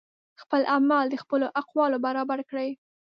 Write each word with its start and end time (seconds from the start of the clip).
خپل 0.41 0.61
اعمال 0.75 1.05
د 1.09 1.15
خپلو 1.23 1.45
اقوالو 1.61 1.97
برابر 2.05 2.39
کړئ 2.49 2.69